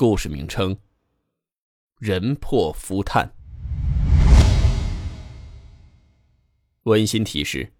[0.00, 0.78] 故事名称：
[1.98, 3.34] 人破夫炭。
[6.84, 7.72] 温馨提示：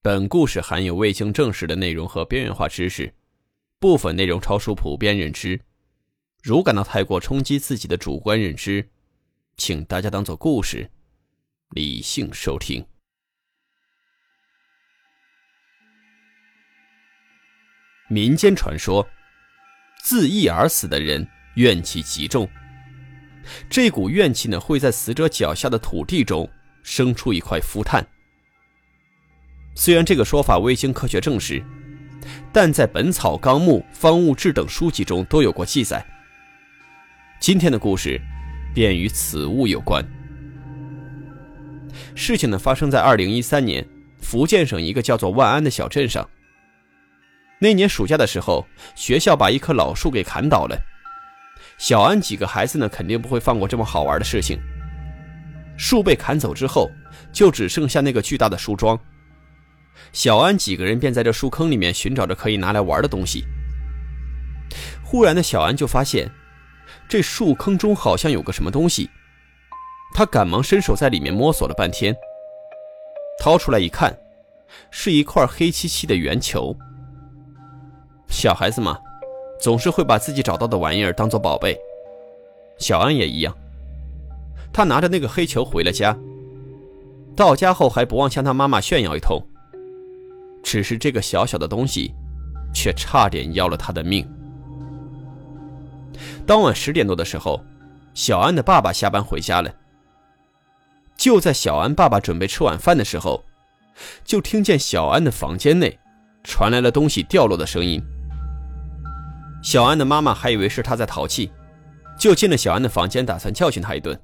[0.00, 3.12] 本故事含有未经证实的内容和边缘化知识，
[3.78, 5.60] 部分内容超出普遍认知。
[6.42, 8.88] 如感到太过冲击自己的主观认知，
[9.58, 10.90] 请大家当做故事，
[11.72, 12.82] 理性收听。
[18.08, 19.06] 民间传说，
[20.02, 22.48] 自缢而死的人怨气极重。
[23.68, 26.48] 这股怨气呢，会在死者脚下的土地中
[26.82, 28.04] 生出一块夫炭。
[29.74, 31.62] 虽然这个说法未经科学证实，
[32.52, 36.04] 但在《本草纲目》《方物志》等书籍中都有过记载。
[37.40, 38.20] 今天的故事
[38.74, 40.02] 便与此物有关。
[42.14, 43.86] 事情呢，发生在二零一三年，
[44.20, 46.26] 福建省一个叫做万安的小镇上。
[47.58, 50.80] 那年暑假的时候，学校把一棵老树给砍倒了。
[51.84, 54.58] 小安几个孩子呢，肯定不会放过这么好玩的事情。
[55.76, 56.90] 树被砍走之后，
[57.30, 58.98] 就只剩下那个巨大的树桩。
[60.10, 63.44] 小安几个人便在这树坑里面寻找着可以拿来玩的东西。
[65.04, 66.26] 忽然的小安就发现，
[67.06, 69.10] 这树坑中好像有个什么东西。
[70.14, 72.16] 他赶忙伸手在里面摸索了半天，
[73.38, 74.18] 掏出来一看，
[74.90, 76.74] 是一块黑漆漆的圆球。
[78.30, 78.98] 小孩子嘛，
[79.64, 81.74] 总是会把自己找到的玩意儿当做宝贝。
[82.76, 83.56] 小安也一样，
[84.70, 86.14] 他拿着那个黑球回了家。
[87.34, 89.42] 到家后还不忘向他妈妈炫耀一通。
[90.62, 92.12] 只是这个小小的东西，
[92.74, 94.30] 却差点要了他的命。
[96.46, 97.58] 当晚十点多的时候，
[98.12, 99.74] 小安的爸爸下班回家了。
[101.16, 103.42] 就在小安爸爸准备吃晚饭的时候，
[104.26, 105.98] 就听见小安的房间内
[106.42, 107.98] 传来了东西掉落的声音。
[109.64, 111.50] 小安的妈妈还以为是他在淘气，
[112.18, 114.16] 就进了小安的房间，打算教训他一顿。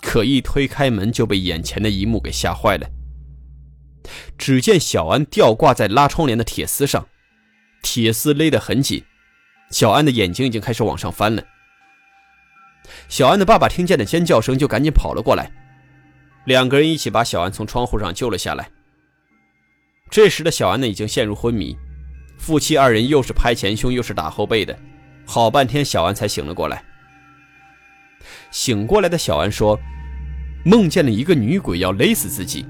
[0.00, 2.88] 可一推开门，就被眼前的一幕给吓坏了。
[4.38, 7.04] 只见小安吊挂在拉窗帘的铁丝上，
[7.82, 9.04] 铁丝勒得很紧，
[9.70, 11.42] 小安的眼睛已经开始往上翻了。
[13.08, 15.50] 小安的爸爸听见了尖叫声，就赶紧跑了过来，
[16.44, 18.70] 两个人一起把小安从窗户上救了下来。
[20.08, 21.76] 这时的小安呢，已经陷入昏迷。
[22.44, 24.78] 夫妻二人又是拍前胸又是打后背的，
[25.24, 26.84] 好半天小安才醒了过来。
[28.50, 29.80] 醒过来的小安说
[30.62, 32.66] ：“梦见了一个女鬼要勒死自己。”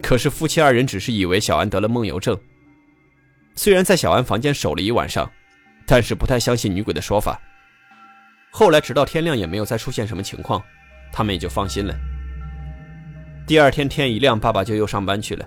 [0.00, 2.38] 可是夫妻二人只是以为小安得了梦游症。
[3.56, 5.28] 虽然在小安房间守了一晚上，
[5.84, 7.36] 但是不太相信女鬼的说法。
[8.52, 10.62] 后来直到天亮也没有再出现什么情况，
[11.12, 11.92] 他们也就放心了。
[13.48, 15.44] 第二天天一亮，爸爸就又上班去了。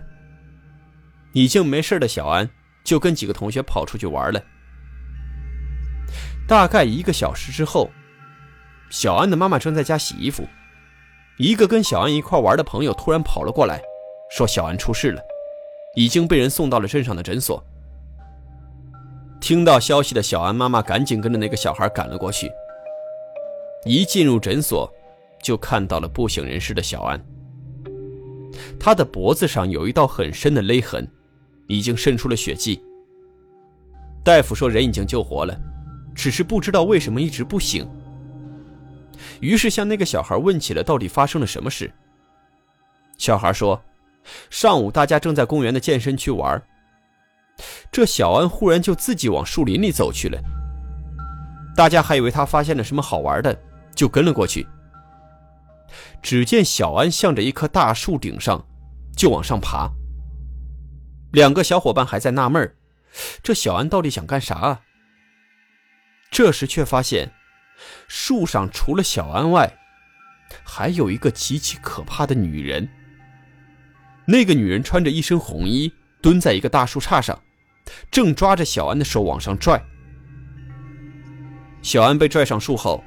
[1.32, 2.50] 已经没事的小安。
[2.88, 4.42] 就跟几个同学跑出去玩了。
[6.48, 7.92] 大概一个小时之后，
[8.90, 10.48] 小安的妈妈正在家洗衣服，
[11.38, 13.82] 一个跟小安一块玩的朋友突然跑了过来，
[14.32, 15.22] 说小安出事了，
[15.98, 17.62] 已经被人送到了镇上的诊所。
[19.42, 22.50] 听到消息的小安妈妈赶紧跟着那个小孩赶了过去。
[23.84, 24.90] 一进入诊所，
[25.44, 27.22] 就看到了不省人事的小安，
[28.80, 31.06] 他的脖子上有一道很深的勒痕。
[31.68, 32.82] 已经渗出了血迹。
[34.24, 35.58] 大夫说人已经救活了，
[36.14, 37.88] 只是不知道为什么一直不醒。
[39.40, 41.92] 于是向那个小孩问起了到底发生了什么事。
[43.18, 43.82] 小孩说，
[44.50, 46.62] 上午大家正在公园的健身区玩，
[47.92, 50.40] 这小安忽然就自己往树林里走去了。
[51.76, 53.58] 大家还以为他发现了什么好玩的，
[53.96, 54.68] 就跟了过去。
[56.22, 58.64] 只见小安向着一棵大树顶上
[59.16, 59.90] 就往上爬。
[61.38, 62.74] 两个小伙伴还在纳闷
[63.44, 64.82] 这小安到底想干啥啊？
[66.32, 67.32] 这时却发现，
[68.08, 69.72] 树上除了小安外，
[70.64, 72.90] 还有一个极其可怕的女人。
[74.26, 75.94] 那个女人穿着一身红衣，
[76.24, 77.40] 蹲在一个大树杈上，
[78.10, 79.80] 正抓着小安的手往上拽。
[81.84, 83.04] 小安被拽上树后，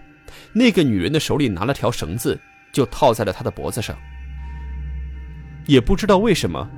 [0.53, 2.41] 那个女人的手里拿了条绳子，
[2.73, 3.99] 就套在了他的脖子上。
[5.67, 6.71] 也不知道为什么。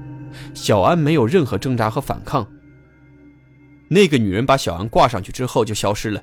[0.55, 2.47] 小安没有任何挣扎和反抗。
[3.89, 6.23] 那个女人把小安挂上去之后就消失了。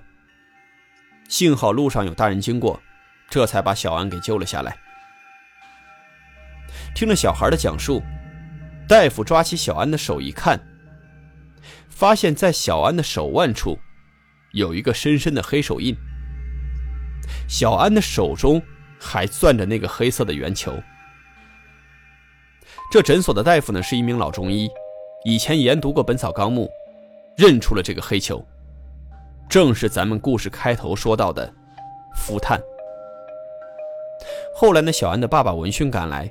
[1.27, 2.81] 幸好路上有大人经过，
[3.29, 4.75] 这才把小安给救了下来。
[6.95, 8.01] 听了小孩的讲述，
[8.87, 10.59] 大夫抓起小安的手一看，
[11.87, 13.77] 发现在小安的手腕处
[14.53, 15.95] 有一个深深的黑手印，
[17.47, 18.59] 小安的手中
[18.99, 20.73] 还攥着那个黑色的圆球。
[22.91, 24.67] 这诊所的大夫呢是一名老中医，
[25.23, 26.65] 以前研读过《本草纲目》，
[27.37, 28.43] 认出了这个黑球，
[29.47, 31.53] 正是咱们故事开头说到的
[32.15, 32.59] 氟炭。
[34.55, 36.29] 后来呢，小安的爸爸闻讯赶来。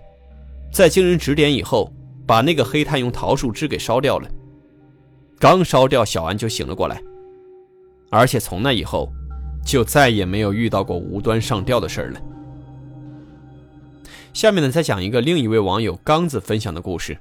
[0.72, 1.92] 在经人指点以后，
[2.26, 4.28] 把那个黑炭用桃树枝给烧掉了。
[5.38, 7.00] 刚烧掉，小安就醒了过来，
[8.10, 9.08] 而且从那以后，
[9.64, 12.20] 就再也没有遇到过无端上吊的事儿了。
[14.38, 17.18] 下面呢，再讲一个另一位网友刚子分享的故事。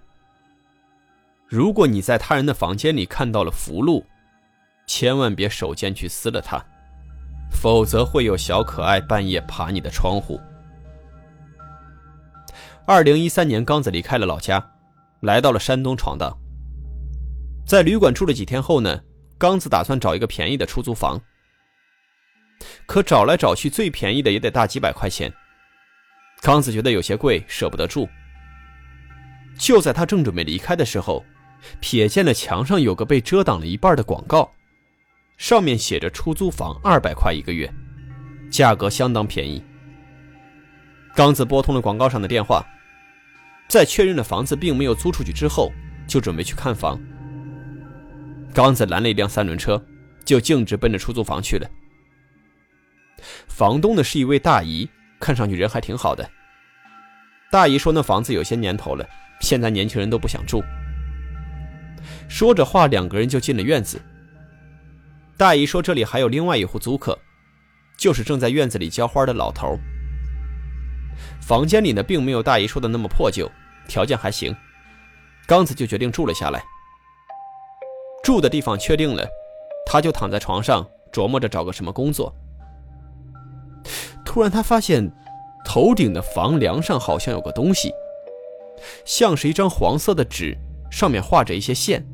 [1.47, 4.03] 如果你在他人的房间里看到了符箓，
[4.85, 6.63] 千万别手贱去撕了它，
[7.51, 10.39] 否则会有小可爱半夜爬你的窗户。
[12.85, 14.63] 二零一三年，刚子离开了老家，
[15.21, 16.31] 来到了山东闯荡。
[17.65, 19.01] 在旅馆住了几天后呢，
[19.39, 21.19] 刚子打算找一个便宜的出租房。
[22.85, 25.33] 可找来找去，最便宜的也得大几百块钱。
[26.41, 28.07] 刚子觉得有些贵，舍不得住。
[29.57, 31.25] 就在他正准备离开的时候，
[31.81, 34.51] 瞥见了墙上有个被遮挡了一半的广告，
[35.37, 37.71] 上面写着“出租房二百块一个月”，
[38.51, 39.63] 价格相当便宜。
[41.15, 42.65] 刚子拨通了广告上的电话。
[43.67, 45.73] 在确认了房子并没有租出去之后，
[46.07, 46.97] 就准备去看房。
[48.53, 49.85] 刚子拦了一辆三轮车，
[50.23, 51.69] 就径直奔着出租房去了。
[53.49, 54.87] 房东呢是一位大姨，
[55.19, 56.27] 看上去人还挺好的。
[57.49, 59.07] 大姨说：“那房子有些年头了，
[59.39, 60.63] 现在年轻人都不想住。”
[62.27, 64.01] 说着话，两个人就进了院子。
[65.37, 67.17] 大姨说：“这里还有另外一户租客，
[67.97, 69.77] 就是正在院子里浇花的老头。”
[71.41, 73.49] 房间里呢，并没有大姨说的那么破旧，
[73.87, 74.55] 条件还行。
[75.47, 76.61] 刚子就决定住了下来。
[78.23, 79.25] 住的地方确定了，
[79.85, 82.35] 他就躺在床上琢磨着找个什么工作。
[84.37, 85.11] 突然，他发现
[85.65, 87.91] 头顶的房梁上好像有个东西，
[89.03, 90.55] 像是一张黄色的纸，
[90.91, 92.05] 上面画着一些线。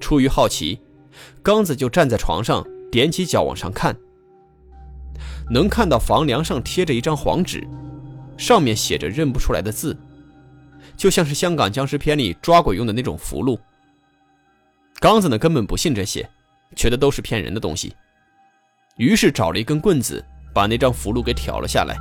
[0.00, 0.80] 出于好奇，
[1.44, 3.96] 刚子就站在床上，踮起脚往上看。
[5.48, 7.64] 能看到房梁上贴着一张黄纸，
[8.36, 9.96] 上面写着认不出来的字，
[10.96, 13.56] 就像是香港僵尸片里抓鬼用的那种符箓。
[14.98, 16.28] 刚子呢根本不信这些，
[16.74, 17.94] 觉得都是骗人的东西，
[18.96, 20.24] 于是找了一根棍子，
[20.54, 21.98] 把那张符箓给挑了下来。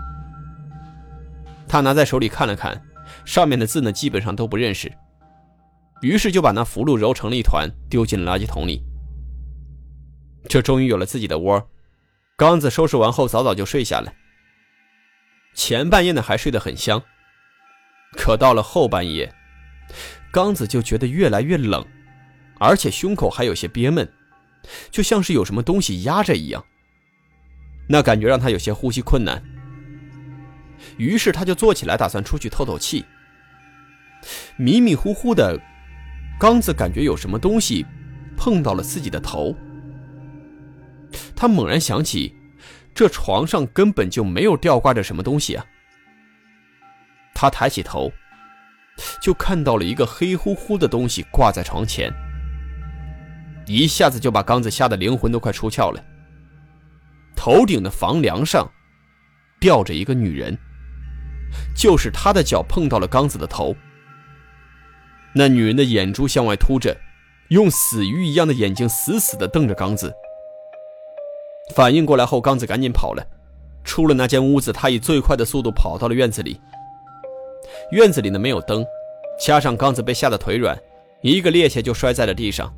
[1.68, 2.80] 他拿在手里看了看，
[3.26, 4.92] 上面的字呢基本上都不认识，
[6.02, 8.84] 于是就把那符箓揉成了一团，丢进了垃圾桶里。
[10.48, 11.70] 这终于有了自己的窝。
[12.36, 14.14] 刚子收拾完后，早早就睡下了。
[15.56, 17.02] 前半夜呢还睡得很香，
[18.18, 19.34] 可到了后半夜，
[20.32, 21.86] 刚子就觉得越来越冷，
[22.60, 24.12] 而且胸口还有些憋闷，
[24.92, 26.66] 就像是有什么东西压着一样。
[27.88, 29.42] 那感觉让他有些呼吸困难。
[30.98, 33.06] 于是他就坐起来，打算出去透透气。
[34.58, 35.60] 迷迷糊糊的，
[36.40, 37.86] 刚子感觉有什么东西
[38.38, 39.56] 碰到了自己的头。
[41.36, 42.34] 他猛然想起，
[42.94, 45.66] 这床上根本就没有吊挂着什么东西啊！
[47.34, 48.12] 他抬起头，
[49.22, 52.12] 就看到了一个黑乎乎的东西挂在床前，
[53.66, 56.04] 一下子就把刚子吓得灵魂都快出窍了。
[57.36, 58.70] 头顶的房梁上
[59.60, 60.58] 吊着一个女人，
[61.76, 63.76] 就是他的脚碰到了刚子的头。
[65.36, 66.96] 那女人的眼珠向外凸着，
[67.50, 70.14] 用死鱼一样的眼睛死死地瞪着刚子。
[71.76, 73.26] 反应过来后，刚子赶紧跑了。
[73.84, 76.60] 出了那间屋子，他以最快的速度跑到了院子里。
[77.92, 78.86] 院子里呢没有灯，
[79.40, 80.78] 加上刚子被吓得腿软，
[81.22, 82.74] 一个趔趄就摔在了地上。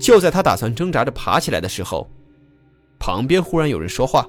[0.00, 2.08] 就在他打算挣扎着爬起来的时候，
[3.04, 4.26] 旁边忽然有人说话。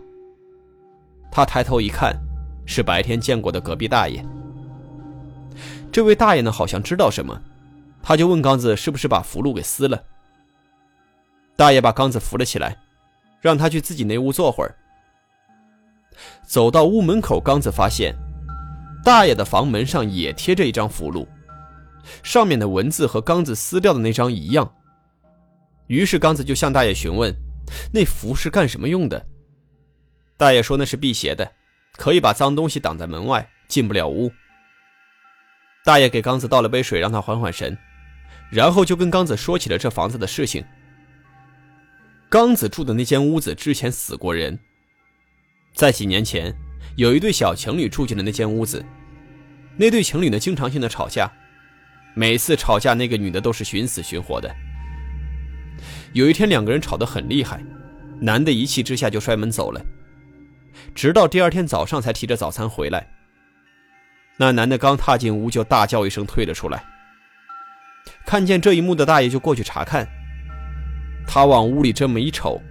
[1.32, 2.14] 他抬头一看，
[2.66, 4.22] 是白天见过的隔壁大爷。
[5.94, 7.42] 这位大爷呢好像知道什么，
[8.04, 10.04] 他就问刚子是不是把符箓给撕了。
[11.56, 12.78] 大爷把刚子扶了起来。
[13.40, 14.76] 让他去自己那屋坐会儿。
[16.44, 18.14] 走到屋门口，刚子发现
[19.04, 21.28] 大爷的房门上也贴着一张符箓，
[22.24, 24.70] 上面的文字和刚子撕掉的那张一样。
[25.86, 27.32] 于是刚子就向大爷询问，
[27.92, 29.26] 那符是干什么用的？
[30.38, 31.50] 大爷说那是辟邪的，
[31.94, 34.32] 可以把脏东西挡在门外，进不了屋。
[35.86, 37.78] 大爷给刚子倒了杯水，让他缓缓神，
[38.50, 40.66] 然后就跟刚子说起了这房子的事情。
[42.28, 44.58] 刚子住的那间屋子之前死过人。
[45.74, 46.54] 在几年前，
[46.96, 48.84] 有一对小情侣住进了那间屋子。
[49.78, 51.32] 那对情侣呢，经常性的吵架，
[52.16, 54.54] 每次吵架，那个女的都是寻死寻活的。
[56.16, 57.62] 有一天，两个人吵得很厉害，
[58.22, 59.86] 男的一气之下就摔门走了，
[60.96, 63.06] 直到第二天早上才提着早餐回来。
[64.38, 66.86] 那男的刚踏进屋，就大叫一声退了出来。
[68.26, 70.08] 看见这一幕的大爷就过去查看，
[71.28, 72.62] 他往屋里这么一瞅，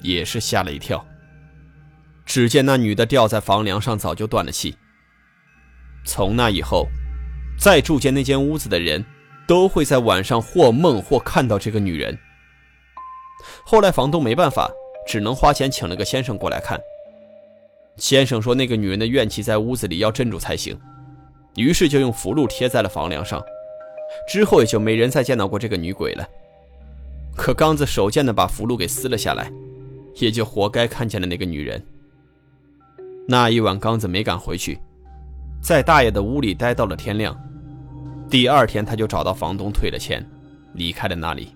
[0.00, 1.06] 也是吓了一跳。
[2.24, 4.74] 只见那女的吊在房梁上，早就断了气。
[6.02, 6.88] 从那以后，
[7.58, 9.04] 再住进那间屋子的人，
[9.46, 12.18] 都会在晚上或梦或看到这个女人。
[13.64, 14.70] 后来房东没办法，
[15.06, 16.80] 只能花钱请了个先生过来看。
[17.96, 20.78] 先生说那个女人的怨气在屋子里要镇住才行，
[21.54, 23.42] 于是就用符箓贴在了房梁上。
[24.28, 26.28] 之后也就没人再见到过这个女鬼了。
[27.34, 29.50] 可刚子手贱的把符箓给撕了下来，
[30.14, 31.84] 也就活该看见了那个女人。
[33.26, 34.78] 那一晚，刚子没敢回去，
[35.60, 37.36] 在大爷的屋里待到了天亮。
[38.28, 40.24] 第二天，他就找到房东退了钱，
[40.74, 41.55] 离开了那里。